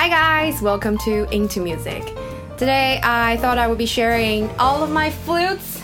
Hi 0.00 0.08
guys, 0.08 0.62
welcome 0.62 0.96
to 0.96 1.26
Eng2Music. 1.26 2.56
Today 2.56 3.00
I 3.02 3.36
thought 3.36 3.58
I 3.58 3.68
would 3.68 3.76
be 3.76 3.84
sharing 3.84 4.48
all 4.52 4.82
of 4.82 4.90
my 4.90 5.10
flutes 5.10 5.82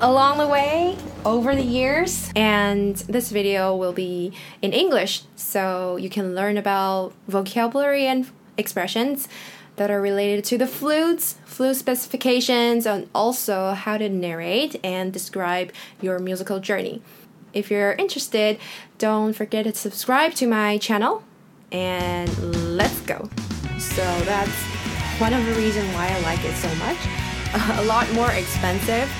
along 0.00 0.38
the 0.38 0.46
way 0.46 0.96
over 1.24 1.56
the 1.56 1.64
years 1.64 2.30
and 2.36 2.94
this 2.94 3.32
video 3.32 3.74
will 3.74 3.92
be 3.92 4.32
in 4.62 4.72
English 4.72 5.24
so 5.34 5.96
you 5.96 6.08
can 6.08 6.36
learn 6.36 6.56
about 6.56 7.12
vocabulary 7.26 8.06
and 8.06 8.30
expressions 8.56 9.26
that 9.74 9.90
are 9.90 10.00
related 10.00 10.44
to 10.44 10.56
the 10.56 10.68
flutes, 10.68 11.38
flute 11.44 11.74
specifications, 11.74 12.86
and 12.86 13.10
also 13.12 13.72
how 13.72 13.98
to 13.98 14.08
narrate 14.08 14.78
and 14.84 15.12
describe 15.12 15.72
your 16.00 16.20
musical 16.20 16.60
journey. 16.60 17.02
If 17.52 17.68
you're 17.68 17.94
interested, 17.94 18.60
don't 18.96 19.32
forget 19.32 19.64
to 19.64 19.74
subscribe 19.74 20.34
to 20.34 20.46
my 20.46 20.78
channel 20.78 21.24
and 21.72 22.76
let's 22.76 23.00
go. 23.00 23.28
So 23.78 24.02
that's 24.20 24.52
one 25.20 25.32
of 25.32 25.44
the 25.46 25.52
reasons 25.54 25.92
why 25.94 26.08
I 26.08 26.20
like 26.20 26.44
it 26.44 26.54
so 26.56 26.74
much. 26.76 26.98
a 27.78 27.84
lot 27.84 28.10
more 28.12 28.30
expensive. 28.32 29.10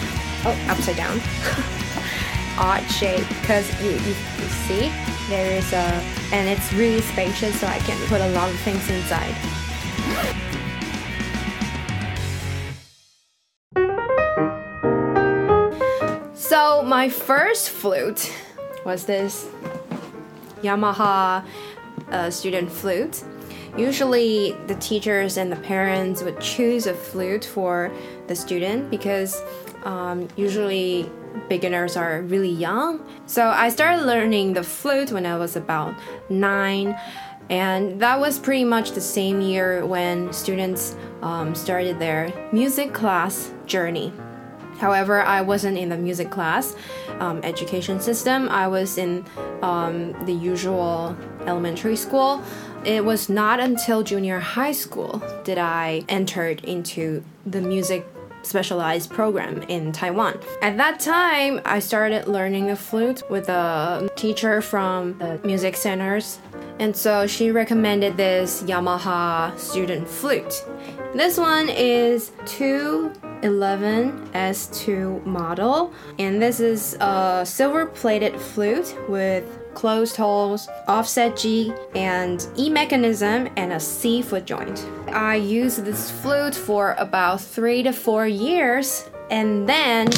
Oh, 0.45 0.67
upside 0.69 0.97
down. 0.97 1.21
Odd 2.59 2.83
shape 2.91 3.27
because 3.29 3.69
you, 3.83 3.91
you, 3.91 4.15
you 4.39 4.49
see 4.67 4.93
there 5.29 5.57
is 5.57 5.73
a 5.73 6.03
and 6.33 6.49
it's 6.49 6.73
really 6.73 7.01
spacious 7.01 7.59
so 7.61 7.67
I 7.67 7.79
can 7.79 7.97
put 8.09 8.21
a 8.21 8.29
lot 8.31 8.51
of 8.51 8.59
things 8.61 8.89
inside. 8.91 9.35
So 16.35 16.83
my 16.83 17.09
first 17.09 17.71
flute 17.71 18.33
was 18.85 19.05
this 19.05 19.49
Yamaha 20.63 21.45
uh, 22.11 22.31
student 22.31 22.71
flute. 22.71 23.23
Usually, 23.77 24.53
the 24.67 24.75
teachers 24.77 25.37
and 25.37 25.51
the 25.51 25.57
parents 25.57 26.23
would 26.23 26.41
choose 26.41 26.87
a 26.87 26.95
flute 26.95 27.45
for 27.45 27.93
the 28.27 28.35
student 28.35 28.91
because 28.91 29.41
um, 29.85 30.29
usually 30.37 31.11
beginners 31.49 31.97
are 31.97 32.23
really 32.23 32.51
young. 32.51 33.07
So 33.27 33.47
I 33.49 33.69
started 33.69 34.05
learning 34.05 34.55
the 34.55 34.63
flute 34.63 35.13
when 35.13 35.24
I 35.24 35.37
was 35.37 35.57
about 35.57 35.95
nine, 36.29 36.99
and 37.49 38.01
that 38.01 38.19
was 38.19 38.39
pretty 38.39 38.65
much 38.65 38.93
the 38.93 39.01
same 39.01 39.41
year 39.41 39.87
when 39.87 40.33
students 40.33 40.96
um, 41.23 41.55
started 41.55 41.99
their 41.99 42.33
music 42.52 42.93
class 42.93 43.52
journey. 43.67 44.13
However, 44.81 45.21
I 45.23 45.43
wasn't 45.43 45.77
in 45.77 45.91
the 45.91 45.97
music 45.97 46.31
class 46.31 46.75
um, 47.21 47.41
education 47.45 48.01
system. 48.01 48.49
I 48.49 48.67
was 48.67 48.97
in 48.97 49.25
um, 49.63 50.13
the 50.25 50.33
usual 50.33 51.15
elementary 51.47 51.97
school. 51.97 52.43
It 52.85 53.05
was 53.05 53.29
not 53.29 53.61
until 53.61 54.03
junior 54.03 54.41
high 54.41 54.73
school 54.73 55.23
did 55.45 55.59
I 55.59 56.03
entered 56.09 56.65
into 56.65 57.23
the 57.45 57.61
music 57.61 58.07
specialized 58.43 59.11
program 59.11 59.63
in 59.65 59.93
Taiwan. 59.93 60.41
At 60.63 60.79
that 60.79 60.99
time, 60.99 61.61
I 61.67 61.79
started 61.79 62.27
learning 62.27 62.69
the 62.69 62.77
flute 62.77 63.23
with 63.31 63.51
a 63.51 64.09
teacher 64.17 64.62
from 64.62 65.19
the 65.19 65.39
music 65.45 65.77
centers. 65.77 66.39
And 66.78 66.97
so 66.97 67.27
she 67.27 67.51
recommended 67.51 68.17
this 68.17 68.62
Yamaha 68.62 69.59
student 69.59 70.09
flute. 70.09 70.65
This 71.12 71.39
one 71.39 71.69
is 71.69 72.31
211 72.47 74.31
S2 74.33 75.27
model, 75.27 75.93
and 76.21 76.41
this 76.41 76.61
is 76.61 76.94
a 77.00 77.43
silver 77.44 77.87
plated 77.87 78.41
flute 78.41 78.97
with 79.09 79.44
closed 79.75 80.15
holes, 80.15 80.69
offset 80.87 81.37
G, 81.37 81.72
and 81.97 82.47
E 82.56 82.71
mechanism, 82.71 83.49
and 83.56 83.72
a 83.72 83.81
C 83.81 84.22
foot 84.22 84.44
joint. 84.44 84.87
I 85.09 85.34
used 85.34 85.84
this 85.84 86.12
flute 86.12 86.55
for 86.55 86.94
about 86.97 87.41
three 87.41 87.83
to 87.83 87.93
four 87.93 88.28
years, 88.28 89.11
and 89.33 89.69
then 89.69 90.11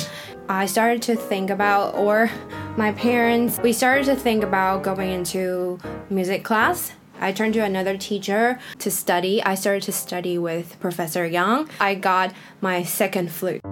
I 0.50 0.66
started 0.66 1.00
to 1.02 1.16
think 1.16 1.48
about, 1.48 1.94
or 1.94 2.30
my 2.76 2.92
parents, 2.92 3.58
we 3.62 3.72
started 3.72 4.04
to 4.06 4.14
think 4.14 4.44
about 4.44 4.82
going 4.82 5.10
into 5.10 5.78
music 6.10 6.44
class. 6.44 6.92
I 7.22 7.32
turned 7.32 7.54
to 7.54 7.60
another 7.60 7.96
teacher 7.96 8.58
to 8.78 8.90
study. 8.90 9.42
I 9.42 9.54
started 9.54 9.84
to 9.84 9.92
study 9.92 10.38
with 10.38 10.78
Professor 10.80 11.24
Yang. 11.26 11.68
I 11.80 11.94
got 11.94 12.34
my 12.60 12.82
second 12.82 13.30
flute 13.30 13.62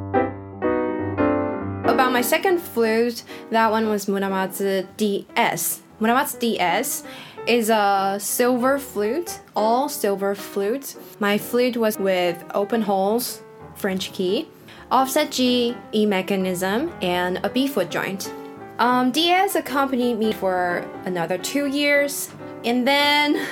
about 2.01 2.13
my 2.13 2.23
second 2.23 2.59
flute, 2.59 3.23
that 3.51 3.71
one 3.71 3.87
was 3.91 4.07
Muramatsu 4.07 4.87
DS. 4.97 5.83
Muramatsu 6.01 6.39
DS 6.39 7.05
is 7.47 7.69
a 7.69 8.17
silver 8.19 8.79
flute, 8.79 9.41
all 9.55 9.87
silver 9.87 10.35
flute. 10.35 10.97
My 11.19 11.37
flute 11.37 11.77
was 11.77 11.99
with 11.99 12.43
open 12.55 12.81
holes, 12.81 13.43
French 13.75 14.13
key, 14.13 14.49
offset 14.91 15.31
G, 15.31 15.77
E 15.93 16.07
mechanism, 16.07 16.91
and 17.03 17.39
a 17.45 17.51
B 17.51 17.69
foot 17.69 17.91
joint. 17.91 18.33
Um, 18.79 19.11
DS 19.11 19.55
accompanied 19.55 20.19
me 20.19 20.33
for 20.33 20.89
another 21.05 21.37
two 21.37 21.67
years, 21.67 22.31
and 22.65 22.87
then 22.87 23.47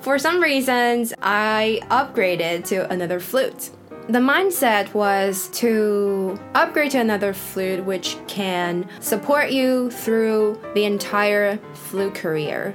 for 0.00 0.18
some 0.18 0.40
reasons, 0.40 1.12
I 1.20 1.80
upgraded 1.90 2.64
to 2.66 2.90
another 2.90 3.20
flute 3.20 3.70
the 4.10 4.18
mindset 4.18 4.92
was 4.92 5.48
to 5.52 6.36
upgrade 6.54 6.90
to 6.90 6.98
another 6.98 7.32
flute 7.32 7.84
which 7.84 8.16
can 8.26 8.88
support 8.98 9.50
you 9.50 9.88
through 9.92 10.60
the 10.74 10.84
entire 10.84 11.58
flute 11.74 12.16
career. 12.16 12.74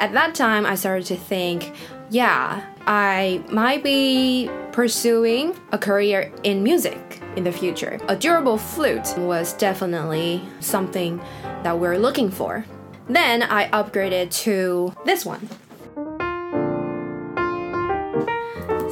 At 0.00 0.12
that 0.14 0.34
time, 0.34 0.66
I 0.66 0.74
started 0.74 1.06
to 1.06 1.16
think, 1.16 1.72
yeah, 2.10 2.66
I 2.86 3.44
might 3.48 3.84
be 3.84 4.50
pursuing 4.72 5.54
a 5.70 5.78
career 5.78 6.32
in 6.42 6.64
music 6.64 7.22
in 7.36 7.44
the 7.44 7.52
future. 7.52 8.00
A 8.08 8.16
durable 8.16 8.58
flute 8.58 9.14
was 9.16 9.52
definitely 9.52 10.42
something 10.58 11.18
that 11.62 11.78
we're 11.78 11.96
looking 11.96 12.28
for. 12.28 12.64
Then 13.12 13.42
I 13.42 13.68
upgraded 13.68 14.30
to 14.44 14.94
this 15.04 15.26
one. 15.26 15.46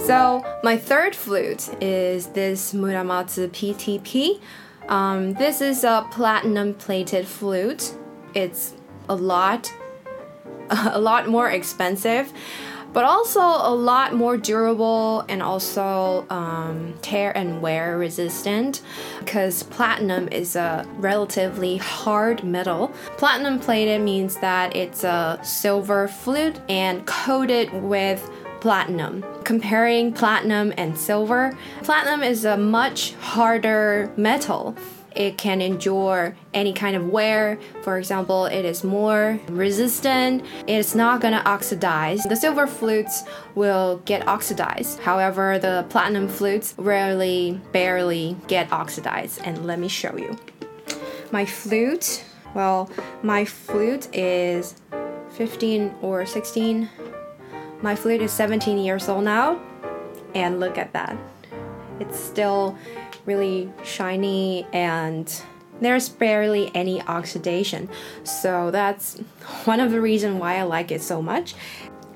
So 0.05 0.45
my 0.63 0.77
third 0.77 1.17
flute 1.17 1.71
is 1.81 2.27
this 2.27 2.75
Muramatsu 2.75 3.49
PTP. 3.49 4.41
Um, 4.91 5.33
this 5.35 5.63
is 5.63 5.85
a 5.85 6.07
platinum 6.11 6.75
plated 6.75 7.27
flute. 7.27 7.95
It's 8.35 8.75
a 9.09 9.15
lot, 9.15 9.73
a 10.71 11.01
lot 11.01 11.27
more 11.29 11.49
expensive, 11.49 12.31
but 12.93 13.05
also 13.05 13.41
a 13.41 13.75
lot 13.75 14.15
more 14.15 14.37
durable 14.37 15.25
and 15.29 15.43
also 15.43 16.27
um, 16.31 16.95
tear 17.03 17.37
and 17.37 17.63
wear 17.63 17.99
resistant 17.99 18.83
because 19.19 19.63
platinum 19.65 20.29
is 20.29 20.57
a 20.57 20.87
relatively 20.97 21.77
hard 21.77 22.43
metal. 22.45 22.89
Platinum 23.17 23.59
plated 23.59 24.01
means 24.01 24.37
that 24.37 24.75
it's 24.75 25.05
a 25.05 25.39
silver 25.43 26.09
flute 26.09 26.61
and 26.69 27.07
coated 27.07 27.73
with 27.83 28.29
platinum. 28.61 29.25
Comparing 29.45 30.13
platinum 30.13 30.73
and 30.77 30.97
silver, 30.97 31.57
platinum 31.83 32.23
is 32.23 32.45
a 32.45 32.57
much 32.57 33.15
harder 33.15 34.13
metal. 34.17 34.77
It 35.15 35.39
can 35.39 35.61
endure 35.61 36.37
any 36.55 36.73
kind 36.73 36.97
of 36.97 37.09
wear. 37.09 37.59
For 37.83 37.99
example, 37.99 38.47
it 38.47 38.65
is 38.65 38.85
more 38.85 39.41
resistant. 39.49 40.45
It's 40.67 40.95
not 40.95 41.21
gonna 41.21 41.43
oxidize. 41.45 42.23
The 42.25 42.37
silver 42.37 42.67
flutes 42.67 43.25
will 43.55 44.03
get 44.05 44.27
oxidized. 44.29 45.01
However, 45.01 45.59
the 45.59 45.85
platinum 45.89 46.29
flutes 46.29 46.75
rarely, 46.77 47.61
barely 47.73 48.37
get 48.47 48.73
oxidized. 48.73 49.41
And 49.45 49.67
let 49.67 49.79
me 49.79 49.89
show 49.89 50.17
you. 50.17 50.39
My 51.33 51.45
flute, 51.45 52.25
well, 52.55 52.91
my 53.23 53.45
flute 53.45 54.09
is 54.15 54.75
15 55.33 55.95
or 56.03 56.27
16 56.27 56.89
my 57.83 57.95
flute 57.95 58.21
is 58.21 58.31
17 58.31 58.77
years 58.77 59.09
old 59.09 59.25
now, 59.25 59.59
and 60.35 60.61
look 60.61 60.77
at 60.77 60.93
that. 60.93 61.17
It's 61.99 62.19
still 62.19 62.77
really 63.27 63.73
shiny 63.85 64.67
and 64.73 65.43
there's 65.81 66.09
barely 66.09 66.71
any 66.75 67.01
oxidation. 67.03 67.89
So 68.25 68.71
that's 68.71 69.19
one 69.65 69.81
of 69.81 69.91
the 69.91 70.01
reasons 70.01 70.39
why 70.41 70.57
I 70.57 70.63
like 70.63 70.91
it 70.91 71.03
so 71.03 71.23
much. 71.23 71.55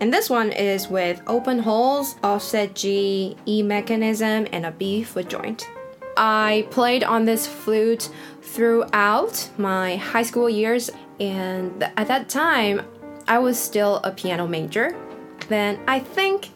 And 0.01 0.12
this 0.12 0.29
one 0.29 0.53
is 0.53 0.89
with 0.89 1.23
open 1.27 1.61
holes, 1.61 2.17
offset 2.23 2.75
G, 2.75 3.37
E 3.47 3.62
mechanism, 3.62 4.47
and 4.53 4.67
a 4.67 4.73
B 4.73 5.03
foot 5.03 5.29
joint. 5.29 5.69
I 6.17 6.67
played 6.71 7.05
on 7.05 7.25
this 7.25 7.47
flute 7.47 8.11
throughout 8.43 9.49
my 9.56 9.97
high 9.97 10.23
school 10.23 10.51
years, 10.51 10.91
and 11.19 11.83
at 11.97 12.09
that 12.09 12.29
time, 12.29 12.83
I 13.27 13.39
was 13.39 13.59
still 13.59 14.01
a 14.05 14.11
piano 14.11 14.47
major 14.47 14.95
then 15.49 15.81
I 15.87 16.01
think 16.01 16.51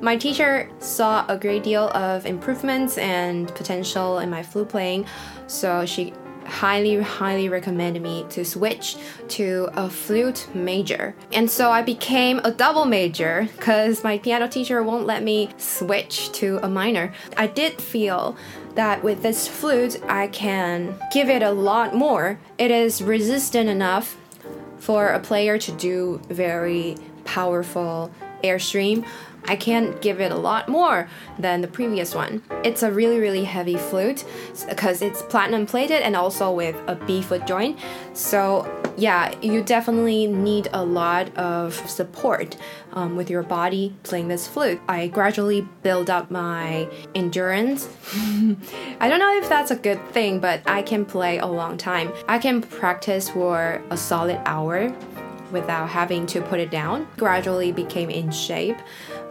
my 0.00 0.16
teacher 0.16 0.68
saw 0.78 1.24
a 1.28 1.36
great 1.36 1.62
deal 1.62 1.88
of 1.90 2.26
improvements 2.26 2.98
and 2.98 3.54
potential 3.54 4.18
in 4.18 4.30
my 4.30 4.42
flute 4.42 4.68
playing, 4.68 5.06
so 5.46 5.84
she 5.84 6.14
highly, 6.46 7.00
highly 7.00 7.48
recommended 7.48 8.02
me 8.02 8.26
to 8.30 8.44
switch 8.44 8.96
to 9.28 9.68
a 9.74 9.88
flute 9.88 10.48
major. 10.54 11.14
And 11.32 11.50
so 11.50 11.70
I 11.70 11.82
became 11.82 12.40
a 12.42 12.50
double 12.50 12.84
major 12.84 13.48
because 13.56 14.02
my 14.02 14.18
piano 14.18 14.48
teacher 14.48 14.82
won't 14.82 15.06
let 15.06 15.22
me 15.22 15.50
switch 15.58 16.32
to 16.32 16.58
a 16.62 16.68
minor. 16.68 17.12
I 17.36 17.46
did 17.46 17.80
feel 17.80 18.36
that 18.74 19.02
with 19.04 19.22
this 19.22 19.46
flute, 19.46 20.00
I 20.08 20.28
can 20.28 20.94
give 21.12 21.28
it 21.28 21.42
a 21.42 21.50
lot 21.50 21.94
more. 21.94 22.38
It 22.58 22.70
is 22.70 23.02
resistant 23.02 23.68
enough 23.68 24.16
for 24.78 25.08
a 25.08 25.20
player 25.20 25.58
to 25.58 25.72
do 25.72 26.20
very 26.28 26.96
powerful 27.24 28.10
airstream 28.42 29.04
I 29.46 29.56
can't 29.56 30.00
give 30.00 30.20
it 30.20 30.32
a 30.32 30.36
lot 30.36 30.68
more 30.68 31.08
than 31.38 31.60
the 31.60 31.68
previous 31.68 32.14
one. 32.14 32.42
It's 32.64 32.82
a 32.82 32.90
really, 32.90 33.18
really 33.18 33.44
heavy 33.44 33.76
flute 33.76 34.24
because 34.68 35.02
it's 35.02 35.22
platinum 35.22 35.66
plated 35.66 36.02
and 36.02 36.16
also 36.16 36.52
with 36.52 36.76
a 36.86 36.94
B 36.94 37.22
foot 37.22 37.46
joint. 37.46 37.78
So, 38.12 38.68
yeah, 38.96 39.34
you 39.40 39.62
definitely 39.62 40.26
need 40.26 40.68
a 40.72 40.84
lot 40.84 41.36
of 41.36 41.74
support 41.88 42.56
um, 42.92 43.16
with 43.16 43.30
your 43.30 43.42
body 43.42 43.94
playing 44.02 44.28
this 44.28 44.46
flute. 44.46 44.80
I 44.88 45.08
gradually 45.08 45.66
build 45.82 46.10
up 46.10 46.30
my 46.30 46.88
endurance. 47.14 47.88
I 49.00 49.08
don't 49.08 49.18
know 49.18 49.38
if 49.38 49.48
that's 49.48 49.70
a 49.70 49.76
good 49.76 50.04
thing, 50.10 50.40
but 50.40 50.62
I 50.66 50.82
can 50.82 51.04
play 51.04 51.38
a 51.38 51.46
long 51.46 51.76
time. 51.76 52.12
I 52.28 52.38
can 52.38 52.60
practice 52.60 53.30
for 53.30 53.82
a 53.90 53.96
solid 53.96 54.40
hour 54.44 54.94
without 55.50 55.88
having 55.88 56.26
to 56.26 56.40
put 56.42 56.60
it 56.60 56.70
down. 56.70 57.08
Gradually 57.16 57.72
became 57.72 58.10
in 58.10 58.30
shape 58.30 58.76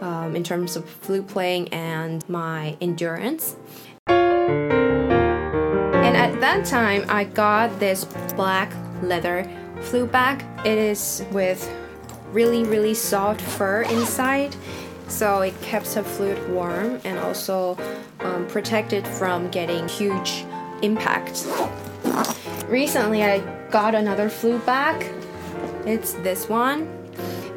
um, 0.00 0.36
in 0.36 0.44
terms 0.44 0.76
of 0.76 0.88
flute 0.88 1.26
playing 1.26 1.68
and 1.68 2.28
my 2.28 2.76
endurance. 2.80 3.56
And 4.06 4.72
at 6.16 6.40
that 6.40 6.64
time, 6.64 7.04
I 7.08 7.24
got 7.24 7.78
this 7.78 8.04
black 8.34 8.72
leather 9.02 9.48
flute 9.82 10.10
bag. 10.10 10.44
It 10.64 10.78
is 10.78 11.24
with 11.32 11.70
really, 12.32 12.64
really 12.64 12.94
soft 12.94 13.40
fur 13.40 13.82
inside. 13.82 14.54
So 15.08 15.40
it 15.40 15.60
keeps 15.62 15.94
the 15.94 16.04
flute 16.04 16.48
warm 16.48 17.00
and 17.04 17.18
also 17.18 17.76
um, 18.20 18.46
protected 18.46 19.06
from 19.06 19.50
getting 19.50 19.88
huge 19.88 20.44
impact. 20.82 21.46
Recently, 22.68 23.24
I 23.24 23.40
got 23.70 23.94
another 23.94 24.28
flute 24.28 24.64
bag 24.64 25.12
it's 25.86 26.12
this 26.12 26.48
one, 26.48 26.88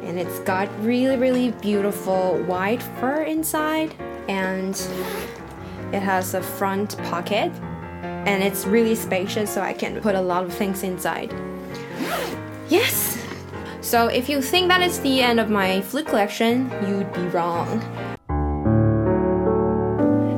and 0.04 0.18
it's 0.18 0.38
got 0.40 0.68
really, 0.84 1.16
really 1.16 1.50
beautiful 1.62 2.38
white 2.44 2.82
fur 3.00 3.22
inside, 3.22 3.94
and 4.28 4.74
it 5.92 6.00
has 6.00 6.34
a 6.34 6.42
front 6.42 6.96
pocket, 7.04 7.50
and 8.26 8.42
it's 8.42 8.66
really 8.66 8.94
spacious, 8.94 9.52
so 9.52 9.60
I 9.60 9.72
can 9.72 10.00
put 10.00 10.14
a 10.14 10.20
lot 10.20 10.44
of 10.44 10.52
things 10.52 10.82
inside. 10.82 11.34
Yes! 12.68 13.18
So 13.80 14.08
if 14.08 14.28
you 14.28 14.40
think 14.40 14.68
that 14.68 14.80
is 14.80 15.00
the 15.00 15.20
end 15.20 15.38
of 15.38 15.50
my 15.50 15.80
flute 15.82 16.06
collection, 16.06 16.70
you'd 16.88 17.12
be 17.12 17.22
wrong. 17.28 17.80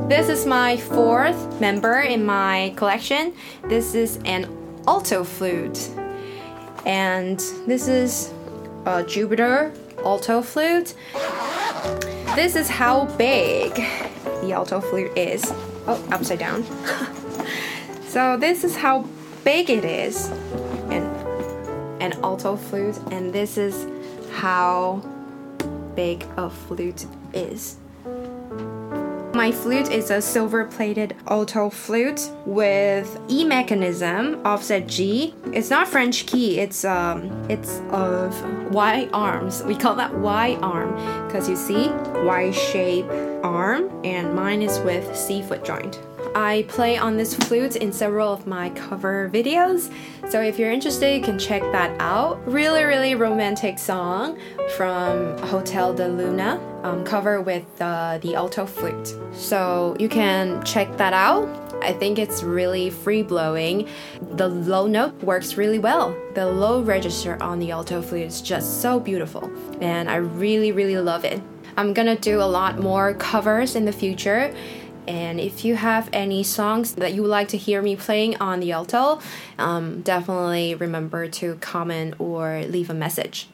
This 0.08 0.28
is 0.28 0.46
my 0.46 0.76
fourth 0.76 1.60
member 1.60 2.00
in 2.00 2.24
my 2.24 2.72
collection. 2.76 3.34
This 3.68 3.94
is 3.94 4.18
an 4.24 4.46
alto 4.86 5.24
flute 5.24 5.90
and 6.86 7.38
this 7.66 7.88
is 7.88 8.32
a 8.86 9.02
Jupiter 9.02 9.72
alto 10.04 10.40
flute. 10.40 10.94
This 12.36 12.54
is 12.54 12.68
how 12.68 13.06
big 13.16 13.74
the 14.42 14.52
alto 14.52 14.80
flute 14.80 15.16
is. 15.16 15.44
Oh, 15.88 16.02
upside 16.12 16.38
down. 16.38 16.64
so 18.06 18.36
this 18.36 18.62
is 18.62 18.76
how 18.76 19.04
big 19.44 19.70
it 19.70 19.84
is 19.84 20.28
in 20.90 21.02
an 22.00 22.12
alto 22.22 22.56
flute, 22.56 22.98
and 23.10 23.32
this 23.32 23.58
is 23.58 23.86
how 24.34 25.02
big 25.96 26.24
a 26.36 26.48
flute 26.48 27.06
is. 27.32 27.76
My 29.46 29.52
flute 29.52 29.93
is 29.93 30.10
a 30.10 30.20
silver 30.20 30.64
plated 30.64 31.14
alto 31.28 31.70
flute 31.70 32.32
with 32.46 33.16
E 33.28 33.44
mechanism, 33.44 34.44
offset 34.44 34.88
G. 34.88 35.37
It's 35.52 35.70
not 35.70 35.87
French 35.87 36.26
key, 36.26 36.58
it's 36.58 36.84
um 36.84 37.31
it's 37.48 37.78
of 37.90 38.34
Y 38.72 39.08
arms. 39.12 39.62
We 39.62 39.76
call 39.76 39.94
that 39.94 40.12
Y 40.19 40.58
arm 40.62 40.96
because 41.28 41.48
you 41.48 41.54
see 41.54 41.90
Y 42.25 42.50
shape 42.50 43.06
arm 43.44 43.88
and 44.04 44.34
mine 44.34 44.62
is 44.62 44.81
with 44.81 45.16
C 45.16 45.43
foot 45.43 45.64
joint. 45.64 46.00
I 46.34 46.64
play 46.69 46.99
on 46.99 47.16
this 47.16 47.32
flute 47.32 47.76
in 47.76 47.92
several 47.92 48.32
of 48.32 48.49
my 48.49 48.70
cover 48.70 49.31
videos. 49.32 49.92
So 50.28 50.42
if 50.42 50.58
you're 50.58 50.72
interested, 50.72 51.16
you 51.16 51.22
can 51.22 51.38
check 51.38 51.62
that 51.70 51.96
out. 52.00 52.44
Really, 52.46 52.82
really 52.82 53.14
romantic 53.14 53.78
song 53.78 54.38
from 54.76 55.38
Hotel 55.38 55.94
de 55.94 56.08
Luna, 56.08 56.60
um, 56.86 57.04
cover 57.04 57.40
with 57.40 57.66
uh, 57.80 58.18
the 58.22 58.34
alto 58.36 58.64
flute. 58.64 59.14
So 59.32 59.96
you 59.98 60.08
can 60.08 60.64
check 60.64 60.96
that 60.98 61.12
out. 61.12 61.48
I 61.82 61.92
think 61.92 62.18
it's 62.18 62.42
really 62.42 62.90
free 62.90 63.22
blowing. 63.22 63.88
The 64.32 64.48
low 64.48 64.86
note 64.86 65.14
works 65.22 65.56
really 65.56 65.78
well. 65.78 66.16
The 66.34 66.46
low 66.46 66.82
register 66.82 67.36
on 67.42 67.58
the 67.58 67.70
alto 67.72 68.00
flute 68.00 68.26
is 68.26 68.40
just 68.40 68.80
so 68.80 69.00
beautiful, 69.00 69.50
and 69.80 70.08
I 70.08 70.16
really, 70.16 70.72
really 70.72 70.96
love 70.98 71.24
it. 71.24 71.42
I'm 71.76 71.92
gonna 71.92 72.16
do 72.16 72.40
a 72.40 72.48
lot 72.58 72.78
more 72.78 73.14
covers 73.14 73.76
in 73.76 73.84
the 73.84 73.92
future. 73.92 74.54
And 75.08 75.38
if 75.38 75.64
you 75.64 75.76
have 75.76 76.08
any 76.12 76.42
songs 76.42 76.94
that 76.94 77.14
you 77.14 77.22
would 77.22 77.30
like 77.30 77.48
to 77.48 77.56
hear 77.56 77.80
me 77.80 77.94
playing 77.94 78.36
on 78.38 78.58
the 78.58 78.72
alto, 78.72 79.20
um, 79.56 80.02
definitely 80.02 80.74
remember 80.74 81.28
to 81.28 81.54
comment 81.56 82.14
or 82.18 82.62
leave 82.64 82.90
a 82.90 82.94
message. 82.94 83.48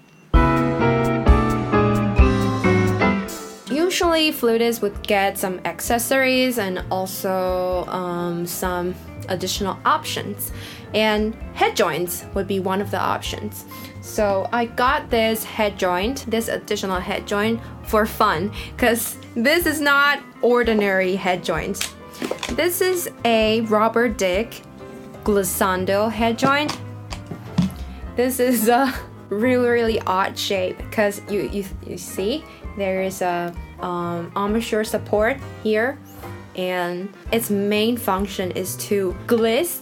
Usually, 3.92 4.32
flutists 4.32 4.80
would 4.80 5.06
get 5.06 5.36
some 5.36 5.60
accessories 5.66 6.56
and 6.56 6.82
also 6.90 7.84
um, 7.88 8.46
some 8.46 8.94
additional 9.28 9.78
options, 9.84 10.50
and 10.94 11.34
head 11.52 11.76
joints 11.76 12.24
would 12.32 12.48
be 12.48 12.58
one 12.58 12.80
of 12.80 12.90
the 12.90 12.98
options. 12.98 13.66
So 14.00 14.48
I 14.50 14.64
got 14.64 15.10
this 15.10 15.44
head 15.44 15.78
joint, 15.78 16.24
this 16.26 16.48
additional 16.48 17.00
head 17.00 17.26
joint 17.26 17.60
for 17.84 18.06
fun 18.06 18.50
because 18.74 19.18
this 19.34 19.66
is 19.66 19.78
not 19.78 20.22
ordinary 20.40 21.14
head 21.14 21.44
joint. 21.44 21.94
This 22.52 22.80
is 22.80 23.10
a 23.26 23.60
Robert 23.62 24.16
Dick 24.16 24.62
glissando 25.22 26.10
head 26.10 26.38
joint. 26.38 26.80
This 28.16 28.40
is 28.40 28.68
a 28.68 28.90
really 29.28 29.68
really 29.68 30.00
odd 30.00 30.38
shape 30.38 30.78
because 30.78 31.20
you, 31.30 31.42
you 31.52 31.64
you 31.86 31.98
see 31.98 32.42
there 32.78 33.02
is 33.02 33.20
a 33.20 33.54
um, 33.82 34.32
embouchure 34.36 34.84
support 34.84 35.38
here 35.62 35.98
and 36.56 37.12
its 37.30 37.50
main 37.50 37.96
function 37.96 38.50
is 38.52 38.76
to 38.76 39.16
gliss 39.26 39.80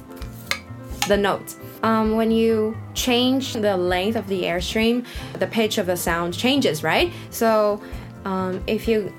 the 1.09 1.17
notes. 1.17 1.57
Um, 1.83 2.17
when 2.17 2.31
you 2.31 2.77
change 2.95 3.55
the 3.55 3.77
length 3.77 4.17
of 4.17 4.27
the 4.29 4.43
airstream, 4.43 5.07
the 5.35 5.47
pitch 5.47 5.79
of 5.79 5.87
the 5.87 5.97
sound 5.97 6.35
changes, 6.35 6.83
right? 6.83 7.13
So 7.31 7.83
um, 8.25 8.63
if 8.67 8.87
you 8.87 9.13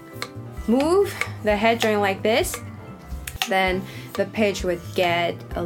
move 0.68 1.14
the 1.44 1.56
head 1.56 1.80
joint 1.80 2.00
like 2.00 2.22
this, 2.22 2.56
then 3.50 3.84
the 4.14 4.26
pitch 4.26 4.64
would 4.64 4.82
get 4.96 5.36
a, 5.56 5.64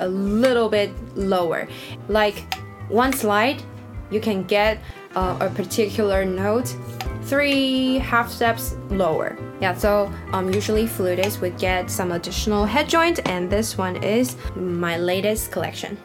a 0.00 0.08
little 0.08 0.68
bit 0.68 0.90
lower. 1.16 1.66
Like 2.08 2.54
one 2.88 3.12
slide, 3.12 3.62
you 4.10 4.20
can 4.20 4.44
get 4.44 4.78
uh, 5.16 5.38
a 5.40 5.48
particular 5.48 6.24
note 6.24 6.76
three 7.24 7.98
half 7.98 8.30
steps 8.30 8.76
lower. 8.90 9.36
Yeah, 9.60 9.74
so 9.74 10.12
um, 10.32 10.52
usually 10.52 10.86
flutists 10.86 11.40
would 11.40 11.58
get 11.58 11.90
some 11.90 12.12
additional 12.12 12.64
head 12.64 12.88
joint, 12.88 13.26
and 13.28 13.50
this 13.50 13.78
one 13.78 13.96
is 14.02 14.36
my 14.54 14.98
latest 14.98 15.50
collection. 15.50 15.98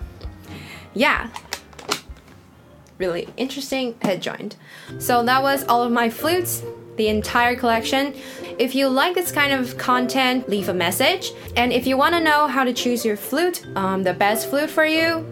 Yeah, 0.94 1.30
really 2.98 3.28
interesting 3.38 3.96
head 4.02 4.22
joint. 4.22 4.58
So 5.00 5.24
that 5.24 5.42
was 5.42 5.64
all 5.66 5.84
of 5.84 5.92
my 5.92 6.10
flutes 6.10 6.64
the 6.98 7.08
entire 7.08 7.56
collection. 7.56 8.14
If 8.60 8.76
you 8.76 8.90
like 8.90 9.16
this 9.16 9.32
kind 9.32 9.54
of 9.54 9.78
content, 9.78 10.50
leave 10.50 10.68
a 10.68 10.74
message. 10.74 11.32
And 11.56 11.72
if 11.72 11.88
you 11.88 11.96
want 11.96 12.14
to 12.16 12.20
know 12.20 12.48
how 12.48 12.66
to 12.66 12.74
choose 12.74 13.06
your 13.06 13.16
flute, 13.16 13.66
um, 13.78 14.04
the 14.04 14.14
best 14.14 14.50
flute 14.50 14.70
for 14.70 14.86
you, 14.86 15.26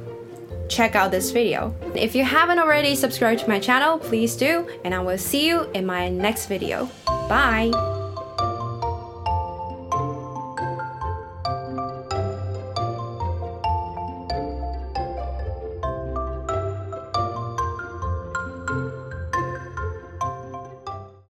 check 0.68 0.96
out 0.96 1.12
this 1.12 1.32
video. 1.32 1.74
If 1.96 2.16
you 2.16 2.24
haven't 2.24 2.60
already 2.60 2.96
subscribed 2.96 3.42
to 3.42 3.50
my 3.50 3.60
channel, 3.60 3.98
please 3.98 4.36
do, 4.36 4.68
and 4.84 4.94
I 4.94 5.00
will 5.00 5.18
see 5.18 5.48
you 5.48 5.70
in 5.74 5.86
my 5.86 6.10
next 6.10 6.48
video. 6.48 6.90
Bye! 7.06 7.97